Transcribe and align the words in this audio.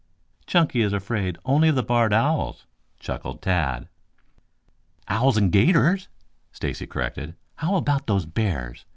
"Chunky 0.47 0.81
is 0.81 0.93
afraid 0.93 1.37
only 1.45 1.67
of 1.69 1.75
the 1.75 1.83
barred 1.83 2.11
owls," 2.11 2.65
chuckled 2.99 3.39
Tad. 3.39 3.87
"Owls 5.07 5.37
and 5.37 5.51
'gators," 5.51 6.07
Stacy 6.51 6.87
corrected. 6.87 7.35
"How 7.57 7.75
about 7.75 8.07
those 8.07 8.25
bears? 8.25 8.85